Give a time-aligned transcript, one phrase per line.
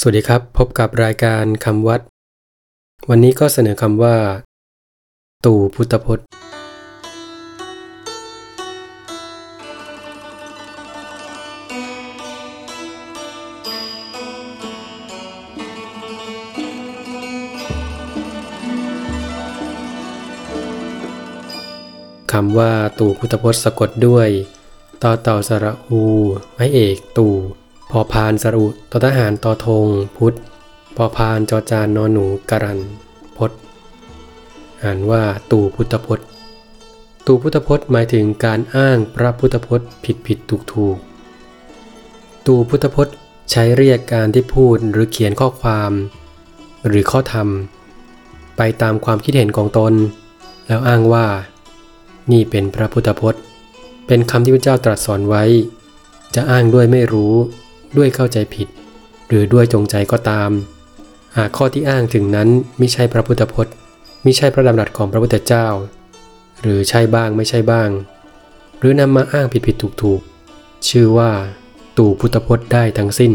[0.00, 2.00] สวัสดีครับ พบกับรายการคำวัด
[3.08, 4.16] วันนี้ก็เสนอคำว่า
[5.44, 6.26] ตู่พุทธพจน์
[22.32, 24.28] คำว่าตู่พุทธพจน์สะกดด้วย
[25.02, 26.00] ต่อเต่าสระอู
[26.54, 27.34] ไม้เอกตู่
[27.90, 30.36] พอพานสรุตทหารตอธงพุทธ
[30.96, 32.80] พอพานจอจานนอนหนูกรัน
[33.36, 33.58] พจน์
[34.82, 36.26] อ่านว่าตู่พุทธพจน์
[37.26, 40.96] ตู่พุทธพจน์หมายถึงการอ้างพระพุทธพจน์ผิดผิดถูกถูก
[42.46, 43.14] ตู่พุทธพจน์
[43.50, 45.92] ใช้เรียกการที่พูดหรือเขียนข้อความ
[46.86, 47.48] หรือข้อธรรม
[48.56, 49.92] ไปตามความคิดเห็นของตน
[50.66, 51.26] แล้วอ้างว่า
[52.32, 53.42] นี่เป็นพระพุทธพจน์
[54.06, 55.44] เป็นคำที่พระเจ้าตรัสสอนไว้
[56.34, 57.34] จะอ้างด้วยไม่รู้
[57.96, 58.68] ด้วยเข้าใจผิด
[59.28, 60.50] หรือด้วยจงใจก็ตาม
[61.36, 62.48] หากข้อที่อ้างถึงนั้น
[62.78, 63.74] ไม่ใช่พระพุทธพจน์
[64.22, 65.66] ไม่ใช่พระดำรัสของพระพุทธเจ้า
[66.60, 67.88] หรือใช่บ้างไม่ใช่บ้าง
[68.78, 70.20] หรือนำมาอ้างผิดผิดถูกถูก
[70.88, 71.30] ชื่อว่า
[71.98, 73.32] ตู่พุทธพจน์ได้ทั้งสิ้น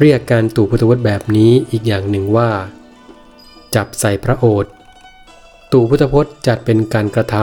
[0.00, 2.50] เรียกการตู่พุทธพจน์แบบนี้อีกอย่างหนึ่งว่า
[3.74, 4.72] จับใส่พระโอษฐ์
[5.72, 7.36] ตู่พุทธพจน์จัดเป็นการกระท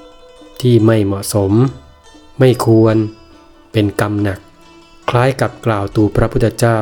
[0.00, 1.52] ำที่ไม่เหมาะสม
[2.38, 2.96] ไม่ควร
[3.72, 4.38] เป็นกรรมหนัก
[5.10, 6.78] คล้ายกับกล่าวตูพระพุทธเจ้า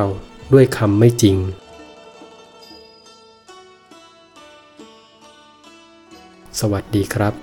[0.53, 1.37] ด้วยคำไม่จริง
[6.59, 7.33] สวัสดีครับ